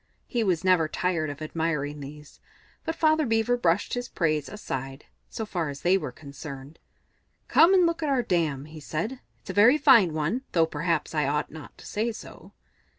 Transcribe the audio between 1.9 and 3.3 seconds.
these, but Father